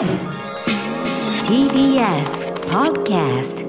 [0.00, 0.08] TBS
[2.70, 3.66] Podcast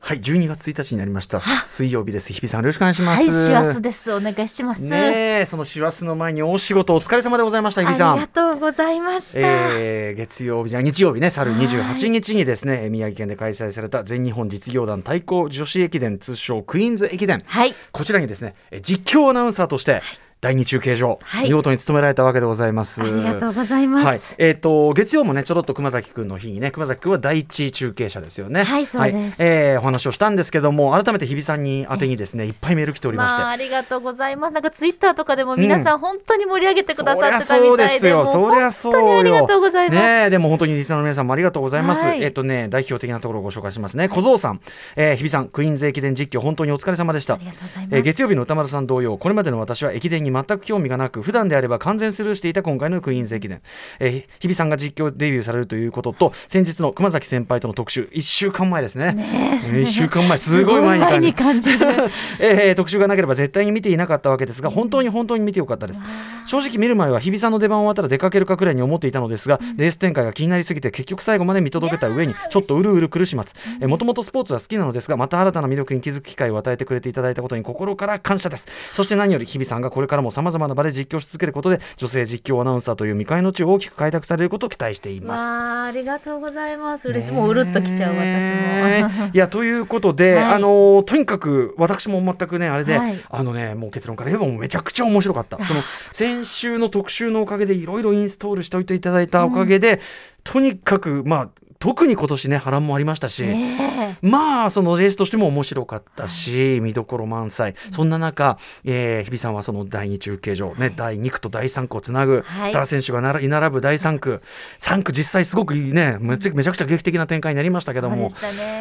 [0.00, 1.42] はい、12月1日になりました。
[1.42, 2.32] 水曜日です。
[2.32, 3.22] 日比さん、よろしくお願いします。
[3.22, 4.10] はい、師走です。
[4.10, 4.82] お願いします。
[4.82, 8.12] ねえ、その師走の前にお仕事お疲れ様でございました、日比さん。
[8.12, 9.40] ありがとうございました。
[9.40, 17.42] えー、月曜日じゃ日曜日ね、去る28日にですね、宮城県で開催された全日本実業団対抗女子駅伝通称クイーンズ駅伝。
[17.44, 17.74] はい。
[17.92, 20.00] こちらにですね、え実況アナウンサーとして、
[20.40, 23.02] 第二中継所、はい見事に務められたわけでございます。
[23.02, 24.06] ありがとうございます。
[24.06, 28.62] はい、えっ、と月曜もねちょろっと熊崎くんの日にね熊崎くんは第一中継者ですよね。
[28.62, 33.40] はいそうですえーお話をしたんですけども改めて日比さんに宛てにですねいっぱいメール来ておりまして。
[33.40, 34.54] まあ、ありがとうございます。
[34.54, 38.26] なんかツイッターとかでも皆さん本当に盛り上げてくださってたみそりゃそうたいで、ですよ。
[38.26, 39.00] そりゃそうよ。
[39.00, 40.00] 本当にありがとうございます。
[40.00, 42.06] ねえでも本当にリスナーの皆さんもありがとうございます。
[42.06, 44.08] はいえっ、とね、代表的なところをご紹介しますね。
[44.08, 44.60] 小僧さん、
[44.96, 47.34] えー、日比さん、クイーンズ駅伝実況、本当にお疲れ様でした。
[47.34, 47.96] ありがとうございます。
[47.96, 53.60] えー月曜日の歌丸さん同様、これまでの私は駅伝に全く興味がなく、普段であれば完全スルーしていた今回のクイーンズ駅伝。
[54.00, 59.16] えー日比さんが実況デビューされるということと、先日の熊崎先輩との特集、1週間前ですね。
[59.16, 59.70] え。
[59.70, 62.10] ー1週間前、すごい前に感じすごい前に感じる。
[62.68, 66.02] えー特集がなければ絶対に見ていなかったわけですが本当に本当に見てよかったです。
[66.44, 73.54] 正直見る前は日比さんの出番終わったら出かけるかくらいに思っていたのですが、レース展開が気になりすぎて結局最後まで見届けた上にちょっとうるうる苦しまつ
[73.86, 78.66] もともとスポーツは好きなのですがまた新たな魅力に気づく機会を与えてくれていただいたことに心から感謝です。
[78.92, 85.52] そして何より日比さんがこれからもさまざまな場で実況し続けることで女性実況アナウンサーという未開の地を大きく開拓されることを期待しています。
[85.52, 87.08] まあ、ありがとうございます。
[87.08, 87.32] 嬉しい。
[87.32, 89.30] もううるっときちゃう、ね私も。
[89.32, 90.44] いやということで、はい。
[90.54, 93.18] あのとにかく私も全くねあれで、はい。
[93.28, 95.62] あのねもう結論から言えばもうめちゃくちゃ面白かった。
[95.64, 100.00] その先週の特集のおかげでいろいろインストールしておいていただいたおかげで、
[100.44, 104.16] とにかくまあ特に今年ね波乱もありましたし、え。
[104.20, 112.68] まあそのレースとしても面白かったし、見どころ満載、そんな中、えー日比さんはその第2中継所、ね第2区と第3区をつなぐはい。
[112.68, 114.42] スター選手が並居並ぶ第3区、
[114.78, 118.30] 3区実際すごくいいねめちゃくちゃ劇的な展開になりましたけども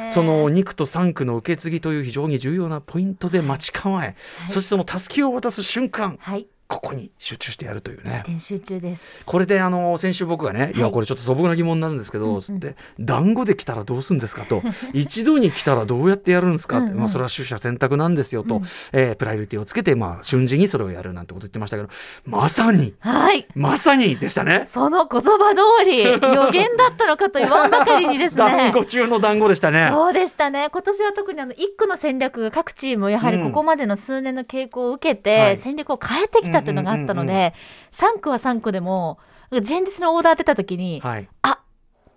[0.09, 4.15] その2区と3区の受け継ぎという非常に重要なポイントで待ち構え、
[4.47, 6.47] そしてそのたすきを渡す瞬間はい。
[6.67, 8.23] ここに集中してやるというね。
[8.25, 9.23] 点集中です。
[9.25, 14.61] これであの先週僕がね、い、やこれちょっと素朴な疑問なんですけど、つって団子で来たらどうするんですかと
[14.93, 18.61] 一度に来たらどうやってやるんですかってうんうんまあ、それは取捨選択なんですよと、
[18.91, 21.89] えープライオリティをつけて、まあ、瞬時にそれをやるなんてこと言ってましたけど
[22.25, 23.47] まさにはい。
[23.55, 24.63] まさにでしたね。
[24.65, 28.71] その言葉通り、 予言だったのかと言わんばかりにです団ね。
[28.73, 29.89] 子中の団子でしたね。
[29.91, 30.69] そうでしたね。
[30.71, 39.19] 今年は特にあの一区の戦略が各チームやはりここまでの数年の傾向を受けて、はい戦略を変えてきたというのがあったので、うん3区は3区でも
[39.51, 41.29] 前日のオーダー出た時に、はい、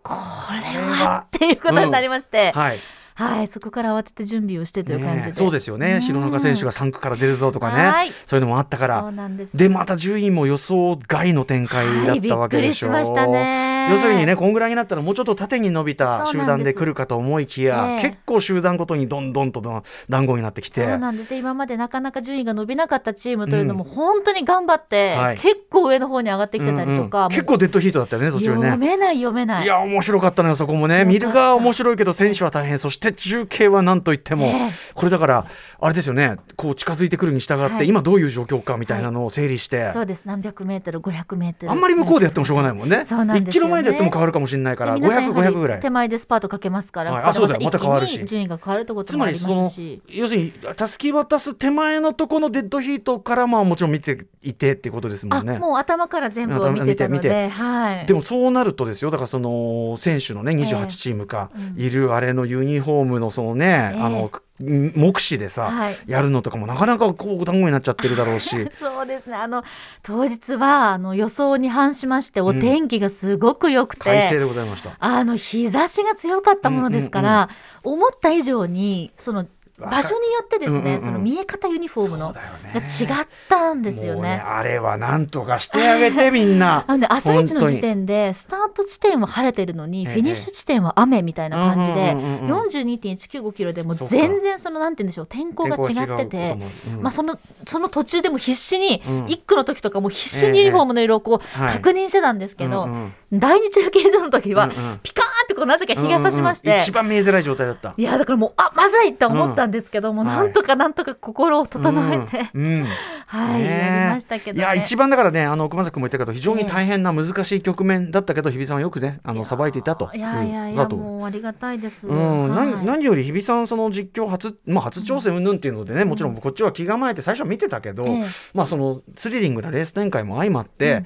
[0.03, 0.15] こ
[0.53, 2.79] れはっていうことになりまして、はい
[3.25, 5.27] はい、そこから慌てて準備をしてという感じで。
[5.29, 6.01] ねそうですよね、うん。
[6.01, 8.13] 弘中選手が3区から出るぞとかね、はい。
[8.27, 9.13] そういうのもあったから。
[9.55, 13.89] でまた順位も予想外の展開だったわけでしょ、はいびっくりしましたね。
[13.91, 18.03] 要するにねこんぐらいになったらもうちょっと縦に伸びた集団で来るかと思いきや、ええ。
[18.03, 19.61] 結構集団ごとにどんどんと
[20.09, 20.87] 団子になってきて。
[20.87, 21.31] そうなんです。
[21.31, 25.39] で今までなかなか順位が伸びなかったチームというのも本当に頑張って、はい。
[25.39, 28.77] 結構上の方に上がってきてたりとか、結構デッドヒートだったよね途中読ね。
[28.77, 29.65] めない読めない。
[29.65, 31.05] いや面白かったのよそこもね。
[31.05, 32.79] 見る側は面白いけど選手は大変。
[32.79, 34.71] そして中継は何といっても、ええ。
[34.95, 35.47] これだから
[35.81, 36.37] あれですよね。
[36.57, 37.89] こう近づいてくるに従って、はい。
[37.89, 40.25] 今どういう状況かみたいなのを整理して、そうです。
[40.25, 41.73] 何百メートル500メートル。
[41.73, 43.05] あんまり向こうでやってもしょうがないもんね。
[43.05, 43.51] そうなんですよね。
[43.51, 45.81] 1キロ前でやっても変わるかもしれないから、で皆さん500、やはり500ぐらい。
[45.81, 45.91] 手。
[45.91, 47.25] 前でスパートかけますから、はい。
[47.25, 47.61] あそうだよ。
[47.63, 48.25] また変わるし。
[48.25, 50.03] 順位が変わるということつもありまりそのますし。
[50.09, 55.59] 要するにたすき渡す手前のとこのデッドヒートからまあもちろん見ていてっていうことですもあんね。
[55.59, 58.07] もう頭から全部を見てたの見てで、はい。
[58.07, 59.11] でもそうなるとですよ。
[59.11, 61.81] だからその選手のね28チームかうん。
[61.81, 64.01] いるあれのユニフォームのそのね、ええ。
[64.01, 64.31] あの
[64.61, 65.97] 目視でさ、はい。
[66.07, 68.69] やるのとかもなかなかこう団子になっちゃってるだろうし。
[68.79, 69.37] そうですね。
[69.37, 69.65] あの
[70.03, 74.91] 当日はあの予想に反しましてお天気がすごく良くて、快晴でございました。
[74.99, 77.49] あの日差しが強かったものですから、
[77.83, 79.47] 思った以上にその
[79.87, 81.01] 場所によってですね、うんうんうん。
[81.01, 84.41] その見え方ユニフォームのが違ったんですよもうね。
[84.45, 86.85] あれはなんとかしてあげてみんな。
[86.89, 90.15] なので朝一の時点でスタート地点は晴れてるのに、ええ。
[90.15, 99.25] フィニッシュ地点は雨みたいな感じで、うんうんうんうん42.195キロでも全然そのなんて言うんでしょう天候が違っててうんまあ、そのその途中でも必死に、うん。
[99.27, 101.75] 1区の時とかも必死にユニフォームの色をこうはい。
[101.75, 103.13] 確認してたんですけど、うんうん。
[103.33, 104.69] 第二中継所の時は、
[105.03, 107.95] ピカーってこうなぜか日が差しまして、うんうん一番見えづらい状態だった。
[107.97, 110.29] いやだからもうあまずいって思ったんですけども、うん。
[110.29, 112.65] なんとかなんとか心を整えて、うん。
[112.65, 112.87] うん。
[113.27, 120.11] はい、やりましたけど、ね、いや一番だからねあの熊崎君も言ったけど非常に大変な難しい局面だったけど、日比さんはよくねあのさばいていたと。
[120.15, 122.51] いやいやいやもうありがたいです、うん。
[122.51, 122.69] はい。
[122.69, 128.25] 何何より日比さんその実況初、まあ、初挑戦云々っていうのでね、もちろんこっちは気構えて最初は見てたけど、ええ。
[128.55, 131.05] まあそのスリリングなレース展開も相まって、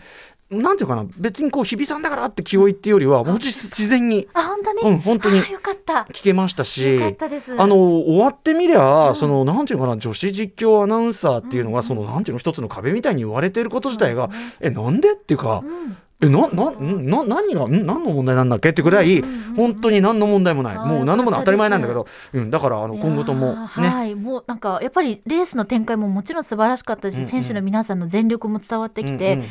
[0.51, 4.29] なんていうかな別にこう日比さんだからって気負いっていうよりはもう自然に。
[4.35, 6.07] あ本当に、うん本当にあよかった。
[6.13, 6.95] 聞けましたし。
[6.95, 7.55] よかったです。
[7.59, 14.35] あの終わってみりゃ、そのなんていうのかな女子実況アナウンサーっていうのが、そのなんていうの一つの壁みたいに言われてること自体が、ね。
[14.61, 15.97] えなんでっていうか、うん。
[16.21, 19.55] えななんな何がん何の問題なんだっけってぐらい、うんうんうんうん。
[19.55, 24.15] 本当に何の問題もない、もう何の問題当たり前なんだけよど、うん、だからあの今後ともね、はい。
[24.15, 27.29] もうなんかやっぱりレースの展開ももちろん素晴らしかったし、うんうん。
[27.29, 29.47] 選手の皆さんの全力も伝わってきて、うんうん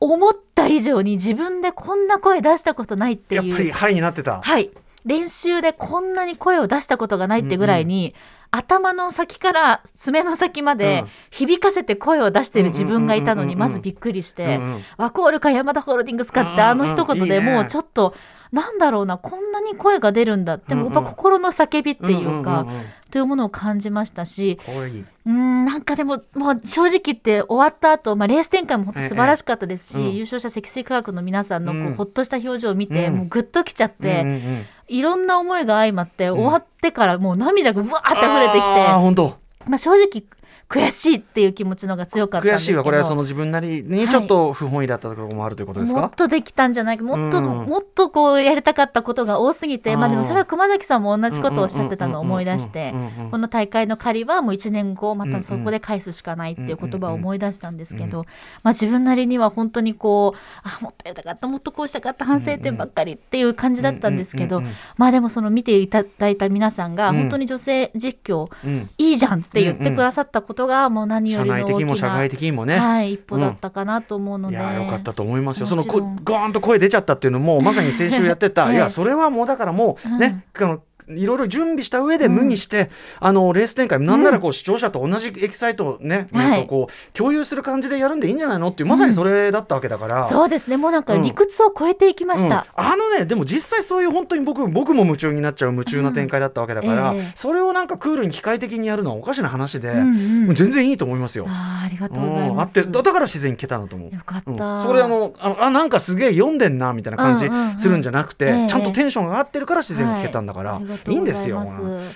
[0.00, 3.48] 思った以上に自分でこんな声出したことないっていう。
[3.48, 4.40] やっぱりハイになってた。
[4.40, 4.70] はい。
[5.04, 8.14] 練習でこんなに声を出したことがないってぐらいに、
[8.50, 11.08] 頭の先から爪の先までうん。
[11.30, 14.82] 響かせて声を出してる自分がいたのにうんうんうんうんまずびっくりして、うんうん。
[14.96, 18.14] ワコールかヤマダホールディングスかってあの一言でもうちょっと
[18.52, 21.12] なんだろうなこんなに声が出るんだでもやっぱうんうん。
[21.12, 24.58] 心の叫びっていうか、んんんんというものを感じましたし。
[24.66, 30.14] うーんなんかでももう正直言って終わった後、まあレース展開も本当素晴らしかったですし、ええうん。
[30.14, 31.94] 優勝者積水化学の皆さんのこう、うん。
[31.94, 33.14] ほっとした表情を見て、うん。
[33.16, 34.66] もうグッときちゃって、うんうんうん。
[34.88, 36.32] いろんな思いが相まって、ん。
[36.32, 39.36] 終わってからもう涙がぶわーって溢れてきて本当。
[39.66, 40.22] まあ、正直
[40.68, 42.74] 悔しいっていう気持ちの方が強かったんですけど。
[42.74, 46.00] 悔しいはこれはその自分なりにちょっと不本意だったところもあるということですか？
[46.00, 46.10] もっ。
[46.14, 46.98] とできたんじゃない？
[46.98, 47.44] かもっと、うん。
[47.44, 49.96] もっとこうやりたかったことが多すぎて。
[49.96, 52.94] まあでもそれは熊崎さんも同じことをおっしゃってたのを思い出して
[53.30, 58.26] この大会の借りはもう1年後またそこで返すしかないっていう言葉を思い出したんですけど、
[58.62, 64.62] まあ、自分なりには本当にこうあもっとやりたかったもっとこうしたかった反省点ばっかりっていう感じだったんですけど、
[64.96, 67.16] まあでもその見ていただいた皆さんがうん。
[67.18, 72.78] 本当に女性実況うんいいじゃんって言ってくださったことがもう何よ社りの大きな内的にも社会的にもね。
[72.78, 75.66] はい、一歩だったかなと思うので、いやーよかったと思いますよ。
[75.66, 78.74] そのこゴーンと声出ちゃったっていうのもまさに先週やってた、 ええ。
[78.74, 82.90] いやそれはもうだからもうね、あのいろいろ準備した上で無にして、
[83.20, 86.60] あのレース展開なんならこう視聴者と同じエキサイトをね、はい。
[86.60, 88.68] えっとこう共有する感じでやるんでいいんじゃないの？
[88.68, 90.24] っていうまさにそれだったわけだから。
[90.26, 90.76] そうですね。
[90.76, 92.84] もうなんか理屈を超えていきました、うん。
[92.84, 97.18] あのねでも実際そういう本当に僕僕も夢中になっちゃう夢中な展開だったわけだから、うん。
[97.18, 97.32] ええ。
[97.34, 101.46] それをなんかクールに機械的にやるのはおかしな話で、うんうん全然いいと思いますよ。
[101.48, 102.50] あーありがとうございます。
[102.50, 102.60] うん。
[102.60, 104.14] あってだだから自然にいけたのと思う。
[104.14, 104.82] よかった、うん。
[104.82, 107.78] それあのあのあなんかすげえ読んでんなみたいな感じうんうんうん。
[107.78, 108.66] するんじゃなくて、ええ。
[108.68, 111.66] ちゃんとテンションが上がってるから自然に聞けたんだから、はいい、いんですよ。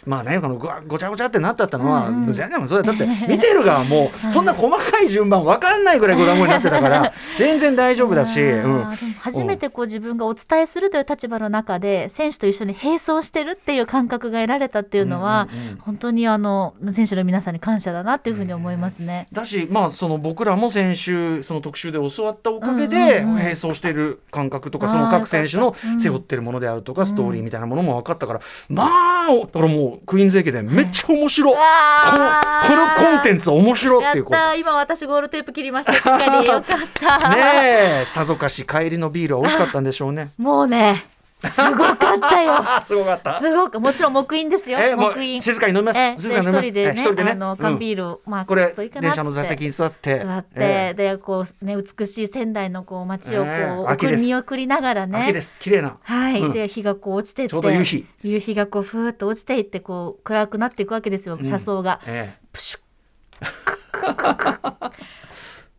[0.07, 2.33] まあねこのごごちゃごちゃってなったったのは、うんうん。
[2.33, 8.85] 全然そうだだって見てる側も そんな細かい順番わかんないぐらいご覧になってたから 全然大丈夫だし、うん、でも
[9.21, 15.79] 初めてこう自分がお伝えするという立場の中で選手と一緒に並走してるっていう感覚が得られたっていうのは、うんうんうん。
[15.79, 19.29] 本当にあの選手の皆さんに感謝だなっていうふうに思いますね。
[19.33, 23.43] だし、まあ、その僕らも先週その特集で教わったおかげでうんうんうん。
[23.43, 31.61] 並走している感覚とか、その各選手の背負ってるものであるとか、ストーリーみたいなものも分かったから、まあだからもうクイーンズ駅伝めっちゃ面白い、こ
[32.19, 32.29] の
[32.69, 34.37] このコンテンツ面白っていうこう。
[34.37, 35.95] ったー今私ゴールテープ切りました。
[35.95, 36.47] しっかり。
[36.47, 37.29] よかった。
[37.31, 37.37] ね
[38.03, 40.31] えさぞかし帰りのビールは美味しかったんでしょうね。
[40.39, 41.05] もうね
[41.49, 42.53] すごかったよ。
[42.53, 43.41] あ すごかった。
[43.41, 44.79] すごくもちろん木印ですよ。
[44.79, 45.43] えもう木印。
[45.43, 45.93] 静かに飲静
[46.35, 46.73] かに飲みます。
[46.73, 47.31] で一人でねえ一人でね。
[47.33, 47.57] あのうん。
[47.57, 50.21] 缶ビールを、まあこれ電車の座席に座って。
[50.21, 55.19] 座って、えでこうね美しい仙台のこう街をこう、見送りながらね。
[55.21, 55.59] え秋です。
[55.59, 55.97] 綺麗な。
[56.03, 56.53] はい、うん。
[56.53, 57.51] で日がこう落ちてって。
[57.51, 58.07] ちょうど夕日。
[58.23, 62.35] 夕日がこうふーっと落ちていってこう暗くなっていくわけですよ車窓が、え。
[62.53, 62.83] プシュッ。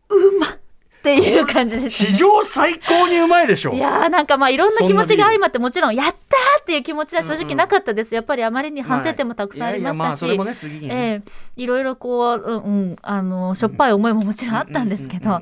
[0.10, 0.62] うまっ
[1.03, 3.73] っていう感じえです、ね、史上最高にうまいでしょ。
[3.73, 10.10] いやーなんかまあいろんな気持ちが相まってもちろんやったーっていう気持ちは正直なかったです、やっぱりあまりに反省点もたくさんありましたし。
[10.12, 10.57] あそれもねね。
[10.89, 15.41] ええいろいろこう、うんうん、あのしょっぱい思いももちろんあったんですけど、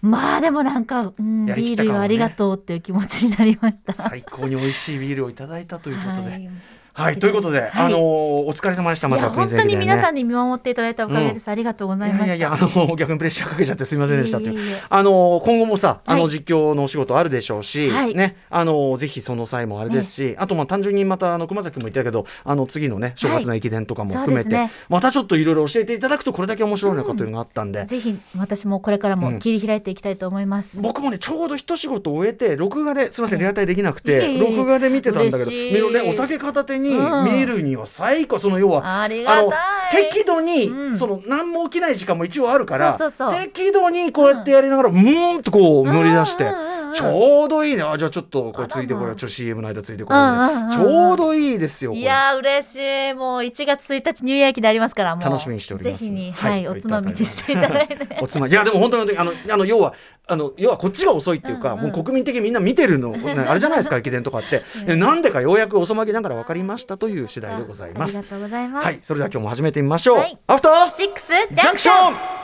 [0.00, 3.92] まあでもなんか、うん、ビールありがとうっていう気持ちになりました。
[3.92, 6.30] 最高に美味しいビールをいただいたということで。
[6.30, 6.50] はい
[6.94, 7.70] はい、ということで、はい。
[7.74, 8.00] あのー
[8.42, 9.08] お疲れ様でした。
[9.08, 12.26] まいやずは本当に皆さんに見守っていただいたおかげです、ありがとうございました。
[12.26, 14.48] いやいやあの逆にプレッシャーかけちゃってすみませんでしたって。
[14.48, 14.78] いう。
[14.88, 18.14] あの今後もさ、あのはい実況のお仕事あるでしょうし、はい。
[18.14, 27.86] ね、あのぜひその際もあれですし、あとまあ単純にまたあの熊崎も言ったけど、あの次のね正月の駅伝とかも含めて、またちょっといろいろ教えていただくとこれだけ面白いのかというのがあったんで。
[27.86, 30.78] ぜひ私もこれからも切り開いていきたいと思います。
[30.80, 35.44] 僕もねちょうど一仕事終えて録画ですみませんリアタイできなくて録画で見てたんだけ
[35.80, 37.24] ど、ね、お酒片手にうん。
[37.24, 38.38] 見るには最高。
[38.38, 39.52] その要はあの
[39.90, 40.96] 適度に、うん。
[40.96, 42.98] その何も起きない時間も一応あるから
[43.30, 46.44] 適度にこうやってやりながら、うーんとこう乗り出して、
[46.94, 47.82] ちょうどいいね。
[47.82, 49.16] あじゃあちょっとこれついてこよう。
[49.16, 52.02] ちょっと CM の間ついてこようちょうどいいですよこれ。
[52.02, 53.14] いやー嬉しい。
[53.14, 55.24] もう1月1日ニューイヤー駅でありますからもう。
[55.24, 56.04] 楽しみにしております。
[56.04, 57.96] ぜひに、ははいいおつまみにしていただいて。
[58.20, 58.52] おつまみ。
[58.52, 59.94] いやでも本当にあのあの要は
[60.26, 63.10] あの要はこっちが遅いっていうか、もう国民的にみんな見てるの。
[63.10, 68.18] ね あれじゃないですか駅伝とかって、えなんでかようやく遅まきながら分かりましたという次第でございます。
[68.18, 68.98] ありがとうございます、はい。
[69.02, 70.38] それでは今日も始めてみましょう、はい。
[70.46, 72.42] アフターシックスジャンクション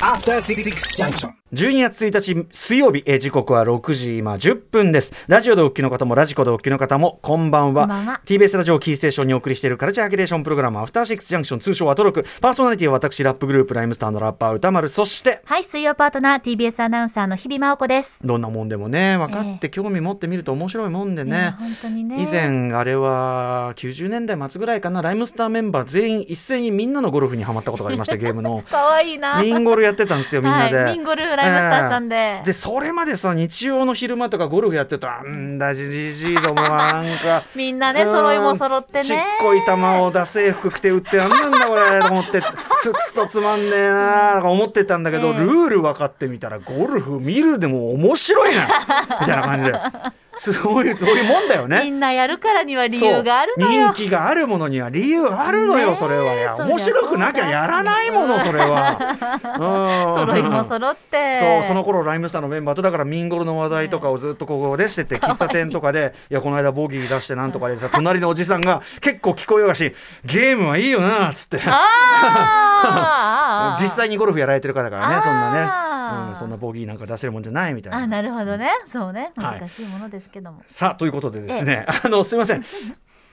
[0.00, 1.32] After Six Junction.
[1.54, 5.14] 12月1日水曜日、えー時刻は6時今10分です。
[5.28, 7.82] ラジオでお聞きの方もラジコでお聞きの方もこんばんは。
[7.82, 8.20] こんばんは。
[8.26, 12.22] TBS ラジオキーステーションにお送りしているカルチャーアキデーションプログラムアフターシックスジャンクション通称アトロク。
[12.42, 18.20] パーソナリティは私ラップグループライムスターのラッパー歌丸そしてはい水曜パートナー TBS アナウンサーの日々真央子です。
[18.26, 22.22] どんなもんでもね分かって興味持ってみると面白いもんでね、本当にね。
[22.22, 28.62] 以前あれは90年代末ぐらいかなライムスターメンバー全員一斉にみんなのゴルフにはまったことがありましたゲームの。
[28.70, 29.40] 可愛いな。
[29.40, 30.98] ミンゴルやってたんですよみんなで、はい、
[32.00, 37.44] んで、でそれまでさ日曜の昼間とかゴルフやってるとあんだじじじいどもはなんか。
[37.54, 39.04] みんなね揃いも揃ってね。
[39.04, 42.42] ちっこい球を出せ服着て打ってなんなんだこれと思って。
[42.98, 48.66] すとつまんねえなとか思ってたんだけど、ええルール分かってみたらゴルフ見るでも面白いな
[49.20, 49.72] みたいな感じで
[50.40, 51.82] すごいそういうもんだよね。
[51.84, 56.56] みんなやるからには理由があるの人気があるものには理由あるのよ、それは。
[56.58, 58.96] 面白くなきゃやらないものそれは。
[59.58, 60.26] うん。
[60.26, 61.34] 揃いも揃って。
[61.36, 69.92] そうその頃ライムスターのメンバーとだからミンゴルの話題とかをずっとここでしてて喫茶店とかで いやこの間ボギー出してなんとかでさ隣のおじさんが結構聞こえようがし
[70.24, 71.60] ゲームはいいよなっつって。
[73.80, 75.97] 実際にゴルフやられてる方だからねそんなね、
[76.28, 77.98] うん、そんなボギーなんか出せるもんじゃないみたいな。
[77.98, 78.70] あなるほどね。
[78.86, 79.32] そうね。
[79.36, 79.60] はい。
[79.60, 82.64] 難しいものですけども、さあということでですね、あのすみません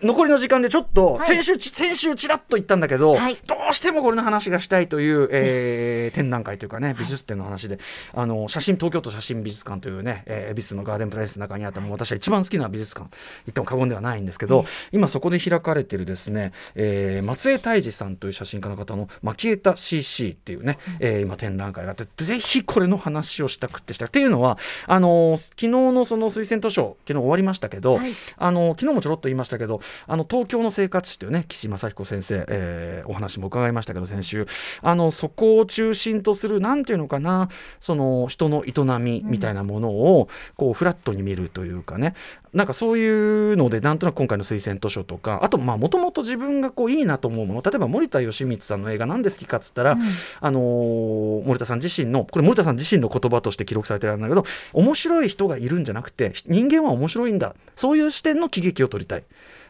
[0.05, 1.23] 残りの時間でちょっとい。
[1.23, 3.35] 先週、ち先週ちらっと言ったんだけど、はい。
[3.47, 7.79] どうしてもこれの話がしたいという、えー展覧会というかね美術展の話で、
[8.13, 24.05] あの写真東京都写真美術館というね、えー恵比寿のガーデンプレイスの中にあったもう私は一番好きな美術館言っても過言ではないんですけど、今そこで開かれてるですね、えー松江泰治さんという写真家の方の「マキエタ CC」っていうね、えー今展覧会があってぜひこれの話をしたくってした。
[24.05, 28.11] くっていうのはあのー昨日のその推薦図書昨日終わりましたけど、はい。
[28.37, 34.45] あの昨日もちょろっと言いましたけどあの東京の生活史というね岸正彦先生、えーお話も伺いましたけど先週。
[34.81, 37.49] あのそこを中心とするなんていうのかな
[37.79, 42.13] その人の営みみたいなものをこうフラットに見るというかね。
[42.53, 49.97] なんかそういうのでなんとなく今回の推薦図書とかあとまあもともと自分がこういいなと思うもの例えば森田義満さんの映画なんで好きかっつったら、
[50.39, 57.55] あのー森田さん自身のこれ森田さん自身の言葉として記録されてるんだけど面白い人がいるんじゃなくて人間は面白いんだ。
[57.75, 59.23] そういう視点の喜劇を撮りたい。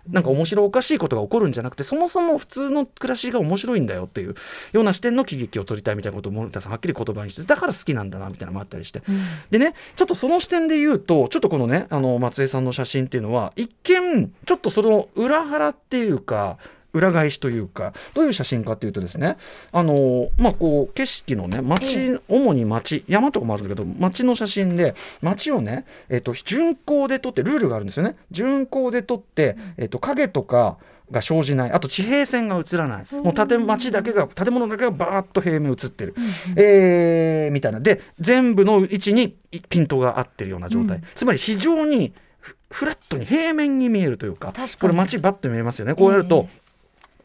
[0.10, 4.36] なんか面白おかしいことが起こるんじゃなくてそもそも普通の暮らしが面白いんだよっていう
[4.74, 9.02] ような視点の喜劇を撮りたいみたいなことを森田さんはっきり言葉にしてだから好きなんだなみたいなのもあったりして、
[9.50, 16.58] でねちょっとその視点で言うとちょっとこのねあの松江さんの写真っていうのは一見ちょっとその裏腹っていうか
[16.96, 19.38] 裏返しというかどういう写真かっていうとですね
[19.72, 28.16] あのまあこう景色のね街、主に街山とかもあるんだけど街の写真で街をね、えっと巡光で撮ってルールがあるんですよね。
[28.32, 30.78] 巡光で撮って、えっと影とか
[31.12, 31.72] が生じない。
[31.72, 33.06] あと地平線が映らない。
[33.16, 36.16] もう建町だけが建物だけがバーッと平面映ってる、
[36.56, 37.80] えーみたいな。
[37.80, 39.36] で全部の位置に
[39.70, 45.96] ピントが合ってるような状態、つまり非常にフフラットに平面に見えるというかこれ街バッと見えますよね。
[45.96, 46.48] こうやると、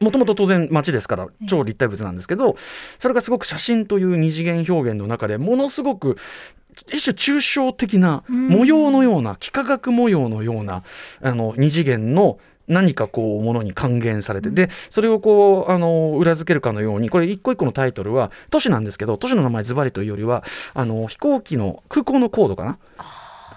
[0.00, 2.56] もともと当然街ですから超立体物なんですけど
[2.98, 6.16] それがすごく写真という二次元表現の中でものすごく
[6.92, 10.82] 一種抽象的な模様のような幾何学模様のような
[11.20, 22.78] あの二次元の何かこうものに還元されてでそれをこうあの裏付けるかのようにこれ一個一個のタイトルは都市なんですけど都市の名前ズバリというよりはあの飛行機の空港のコードかな？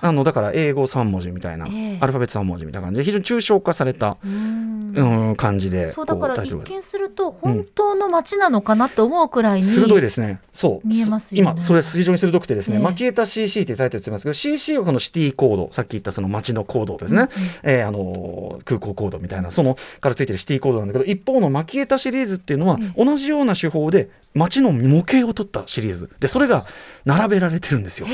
[0.04, 10.42] あのだから英語3文字みたいな、ええアルファベット3文字みたいな感じで非常に抽象化された、うん、感じでそうだから一見すると本当の街なのかなって思うくらいに、鋭いですね。
[10.52, 10.88] そう。
[10.88, 17.30] 見えますよね今、それ非常に鋭くてですね、ええマキエタ CC ってタイトルついてますけど、CC はこのシティコード、さっき言ったその街のコードですね。
[17.64, 26.10] えーあのー空港コードみたいな、そのからついてるシティコードなんだけど、一方のマキエタシリーズっていうのは、同じような手法で街の模型を取ったシリーズ。
[26.20, 26.66] で、それが
[27.06, 28.08] 並べられてるんですよ。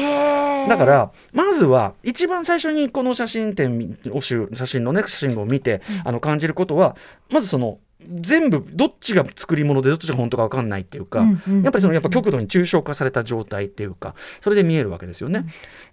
[0.68, 6.96] だからまずは一番最初にこの写真展を集写真のね写真を見て、あの感じることは
[7.30, 15.46] まずその全部どっちが作り物でどっちが本当か分かんないっていうか、うんうんやっぱりそのやっぱ極度に抽象化された状態っていうかそれで見えるわけですよね。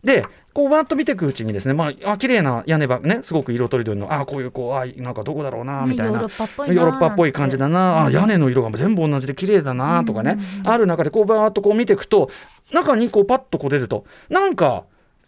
[0.05, 12.31] でこうバーッと見ていくうちにですねまああ綺麗な屋根ばねすごく色とりどりのあこういうこうあなんかどこだろうなねみたいな、ヨーロッパっぽい感じだな、あ屋根の色が全部同じで綺麗だなとかね、ある中でこうバーッとこう見ていくと
[12.73, 14.85] 中にこうパッとこう出るとなんか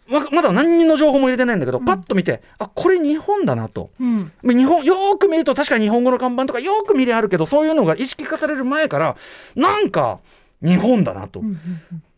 [0.09, 3.89] ままだ何の情報も入れてないんだけど、パッと見てあこれ日本だなと。
[3.99, 9.17] うん日本よーく見ると確かに日本語の看板とかよーく見りゃあるけどそういうのが意識化される前から
[9.55, 10.19] なんか
[10.61, 11.41] 日本だなと。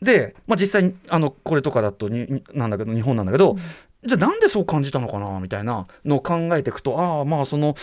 [0.02, 3.56] で、まあ、実際あのこれとかだとにになんだけど日本なんだけど、
[4.04, 7.76] じゃあなんでそう感じたのかなみたいなのを考えていくとああまあその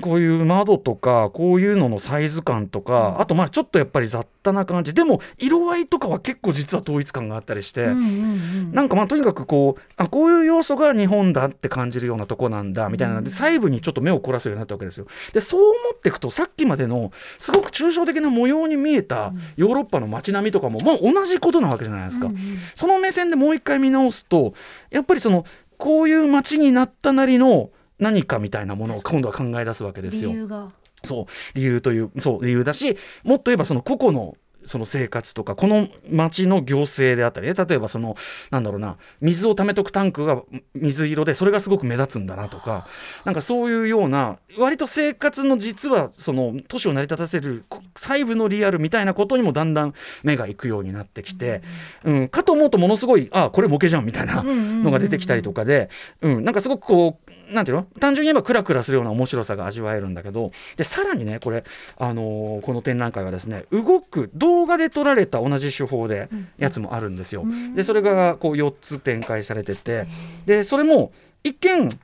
[0.00, 4.94] こういう窓とかこういうののサイズ感とか、あとまあちょっとやっぱり雑多な感じ。
[4.94, 15.06] でも色合いとかは結構実は統一感があったりして、うんうんうんなんかまあとにかくこうあこういう要素が日本だって感じるようなとこなんだみたいなので細部にちょっと目を凝らすようになったわけですよ。
[15.32, 22.26] でそう思っていくとさっきまでのすごく抽象的な模様に見えたヨーロッパの街並みとかももう同じことなわけじゃないですか。
[22.26, 22.40] うんうん。
[22.74, 24.54] その目線でもう一回見直すと
[24.90, 25.44] やっぱりその
[25.78, 30.30] こういう街になったなりの何かみたいなものを今度は考え出すわけですよ。
[30.30, 30.68] 理由が
[31.04, 34.34] そう理由というそう理由だしもっと言えばその個々の
[34.64, 38.16] その生活とかこの町の行政であったりね例えばその
[38.50, 40.42] なんだろうな水を溜めとくタンクが
[40.74, 42.86] 水色でそれがすごく目立つんだなとか
[43.24, 51.62] なんかそういうような割と生活の実はその都市を成り立たせるこ細部のリアルみたいなことにもだんだん目がいくようになってきて、
[52.04, 55.90] うん、かと思うとものすごいあこれ模型じゃんみたいなのが出てきたりとかで、
[56.22, 57.86] うん、なんかすごくこうなんていうの？
[58.00, 61.64] 単純に言えばクラクラするような面白さが味わえるんだけどでさらにねこれ、
[61.98, 67.44] あのーこの展覧会はですね動く動画で撮られた同じ手法でやつもあるんですよ。
[67.74, 70.06] でそれがこう4つ展開されてて。
[70.46, 71.98] でそれも一見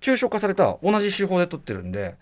[0.00, 2.14] 抽象化された同じ手法で撮ってるんで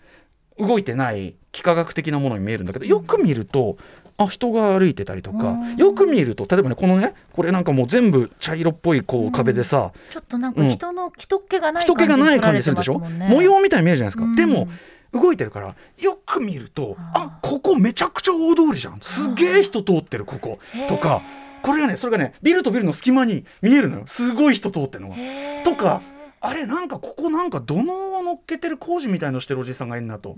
[0.57, 3.77] 動いてない幾何学的なものに見えるんだけどよく見ると
[4.17, 14.35] あ人が歩いてたりとかよく見ると例えばねこのねこれなんかもう全部茶色っぽいこう壁でさ、ちょっとなんか人の人っ気がない人気がない感じするでしょ、模様みたいに見えるじゃないですか、うん。
[14.35, 14.69] でも
[15.11, 18.99] 動いてるからよく見るとあここめちゃくちゃ大通りじゃん。
[19.01, 20.59] すげえ人通ってるここ。
[20.89, 21.21] とか
[21.63, 24.03] これがねそれがねビルとビルの隙間に見えるのよ。
[24.05, 25.15] すごい人通ってるのが。
[25.63, 26.01] とか
[26.47, 30.35] あれなんかここなんか土のを乗っけてる工事みたいのしてるおじさんがいるなと、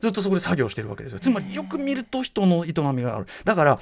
[0.00, 1.18] ずっとそこで作業してるわけですよ。
[1.18, 3.26] つまりよく見ると人の営みがある。
[3.44, 3.78] だから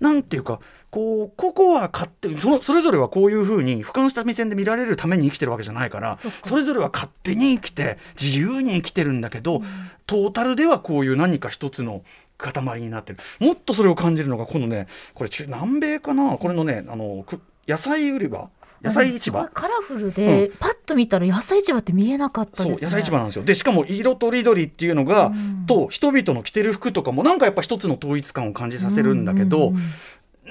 [0.00, 9.62] なんていうかこうここは勝手にそのそれぞれはこういうふうに俯瞰した目線で見られるために生きてるわけじゃないからそれぞれは勝手に生きて自由に生きてるんだけど、
[10.06, 12.02] トータルではこういう何か一つの
[12.38, 13.18] 塊になってる。
[13.40, 16.36] もっとそれを感じるのがこのねこれ中南米かな？
[16.38, 18.48] これのねあのく野菜売り場
[18.82, 19.48] 野菜市場？
[19.52, 22.76] カラフルで、パッと見たら野菜市場って見えなかったですね。
[22.76, 23.44] そう野菜市場なんですよ。
[23.44, 25.66] でしかも色とりどりっていうのが、うん。
[25.66, 29.82] と人々の着てる服とかもなんかやっぱ一つの統一感を感じさせるんだけど、うんうんうん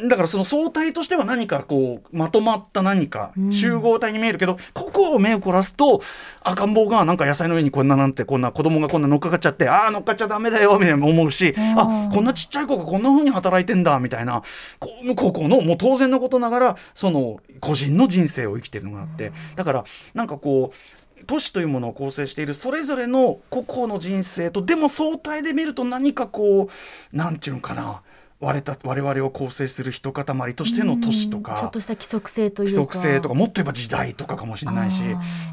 [0.09, 3.51] だからその総体としては何かこうまとまった何かうん。
[3.51, 6.01] 集合体に見えるけど、ここを目を凝らすと
[6.41, 11.79] 赤ん坊がなんか野菜の上にこんななんてこんな子供がこんな乗っかかっちゃってああ乗っかっちゃダメだよみたいな思うしうん。
[11.79, 14.43] あこんなちっちゃい子がこんな風に働いてんだみたいな
[14.79, 19.31] こここのもう当然のことながらその個人の人生を生きてるのがあって。
[19.55, 26.69] だからなんかこう都市というものを構成しているそれぞれの個々の人生とでも相対で見ると何かこ
[27.13, 28.01] うなんていうのかな
[28.41, 35.01] 我た我々を構成する一塊としての都市とうんちょっかとした規則性という規か則性とかもっと言えば時代とかかもしれないし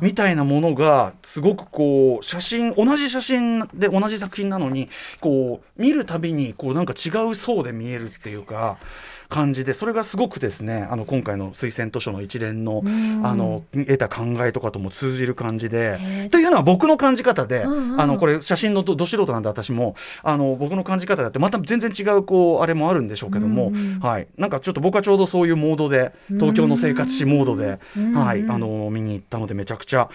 [0.00, 4.88] みたいなものがすごくこう写真同じ写真で同じ作品なのに
[5.20, 8.78] こう見るたびにこうなんか違う層で見えるっていうか
[9.32, 13.12] 感じでそれがすごくですねあの今回の推薦図書の一連のうん。
[13.24, 16.28] あの得た考えとかとも通じる感じへでー。
[16.28, 28.14] というのは僕の感じ方で、うんうんあのこれ写真のどど素人なんで私もあの僕の感じ方だってまた全然違うこうあれもあるんでしょうけども、うんうんはい、なんかちょっと僕はちょうどそういうモードで東京の生活史モードで、うん。
[28.14, 30.08] はい、うんあの見に行ったのでめちゃくちゃ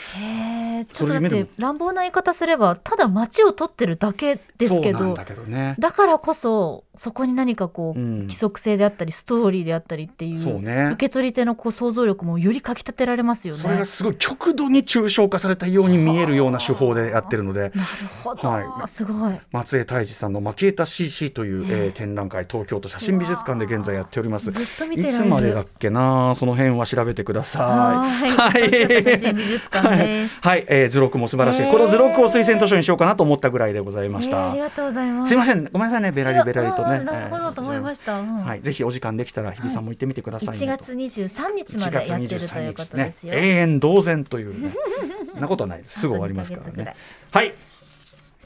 [0.91, 4.99] ちょっとだって乱暴な言い方すればただ街を撮ってるだけですけど。
[4.99, 5.75] そうなんだけどね。
[5.79, 8.19] だからこそそこに何かこう、うん。
[8.21, 10.89] 規則性であったりストーリーであったりっていうそうね。
[10.93, 13.59] 受け取り手のこう想像力もよりかきたてられますよね。
[13.59, 17.59] それがすごい極度に抽象化されたように見えるような手法でやってるので。
[17.61, 17.81] なる
[18.23, 18.87] ほど、はい。
[18.87, 19.39] すごい。
[19.51, 24.51] 松江泰治さんの「マキエタ CC」という、えー展覧会東京都写真美術館で現在やっております。
[24.51, 28.29] ずっと見ていつまでだっけなその辺は調べてくださはい。
[28.29, 28.31] い。
[28.31, 30.39] はい写真美術館です。
[30.41, 31.71] はい、えー図録も素晴らしい、へー。
[31.71, 35.29] この図録を推薦図書にしようかなと思ったぐらいでございました、えーありがとうございます。
[35.29, 35.69] すいません。
[35.71, 36.11] ごめんなさいね。
[36.11, 38.19] ベラリベラリとねなるほどと思いました。
[38.19, 43.33] うんはい、ぜひお時間できたら日比さんも行ってみてください、1月23日ま1で月やってるという23ことですよ。
[43.33, 44.71] 永遠同然というね
[45.39, 47.53] なことはないですすぐ終わりますからねいはい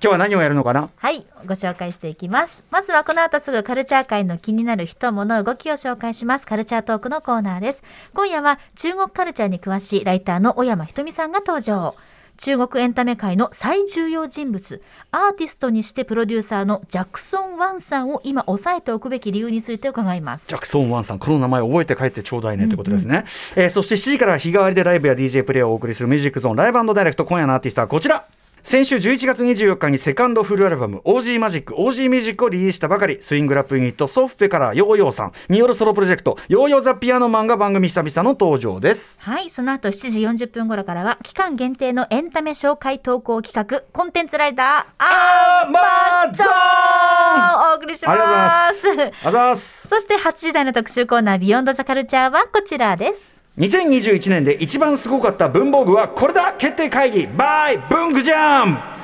[0.04, 0.90] 今日は何をやるのかな？
[0.96, 2.64] はい、ご紹介していきます。
[2.72, 6.48] まずはこの後すぐカルチャー界の気になる人物動きを紹介します。
[6.48, 7.84] カルチャートークのコーナーです。
[8.16, 11.94] 今夜は中国カルチャーに詳しいライターの小山ひとみさんが登場。
[12.38, 20.56] 中国エンタメ界の最重要人物、アーティストにしてプロデューサーのジャクソン・ワンさんを今押さえておくべき理由について伺いますジ。
[20.56, 23.26] ャクソン・ワンさん、この名前覚えて帰ってちょうだいねってことですね。
[23.56, 27.26] えーそして7時からは日替わりでライブや DJ プレイをお送りするミュージックゾーンライブダイレクト。
[27.26, 28.26] 今夜のアーティストはこちら。
[28.64, 48.12] 先週11月24日にセカンドフルアルバム OG マジック OG ミュージックをリリースしたばかりスイングラップユニット SOFFet からヨーヨーさんによるソロプロジェクト YoYo the Pianoman が番組久々の登場ですはい、その後7時40分頃からは期間限定のエンタメ紹介投稿企画コンテンツライターアーマゾーンお送りします。
[48.12, 53.41] ありがとうございあざーすそして8時台の特集コーナー Beyond The Culture はこちらです。
[53.58, 57.28] 2021年で一番すごかった文房具はこれだ決定会議。
[57.28, 59.01] バイ文具ジャン。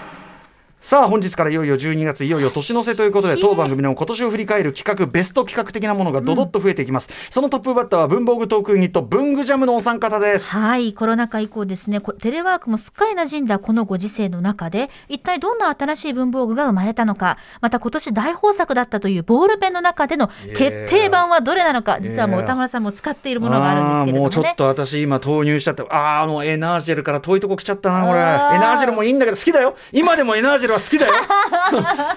[0.79, 10.55] さあ本日からいよいよ12月いよいよ年の瀬ということで当番組の今年を振り返る企画ベスト企画的なものがドドッと増えていきます、そのトップバッターは文房具トークユニット文具ジャムのお三方です。
[10.55, 24.33] はい、コロナ禍以降ですね、こテレワークもすっかり馴染んだこのご時世の中で、一体どんな新しい文房具が生まれたのか、また今年大豊作だったというボールペンの中での決定版はどれなのか、実はもう歌村さんも使っているものがあるんですけれどもね。
[24.33, 24.55] ちょっ。
[24.55, 28.19] と私今投入しちゃってあーあのエナージェルから遠いとこ来ちゃったなこれ。
[28.19, 28.21] エ
[28.59, 29.75] ナージェルもいいんだけど好きだよ。
[29.91, 31.13] 今でもエナージェルは好きだよ。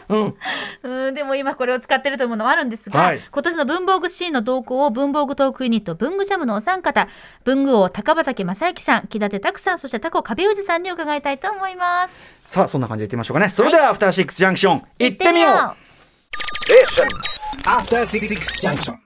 [0.83, 1.15] うん。
[1.15, 3.21] でも今これを使ってるというものもあるんですが、はい。
[3.31, 7.09] 今年の文房具シーンの動向を文房具トークユニット文具ジャムのお三方
[7.45, 12.41] 文具王高畑正幸さん木立拓さんそしてタコ壁氏さんに伺いたいと思います。
[12.49, 13.51] さあそんな感じでいってみましょうかね。
[13.51, 15.91] それでは、アフターシックスジャンクション行ってみよう。
[17.65, 18.29] After Six
[18.61, 18.97] Junction.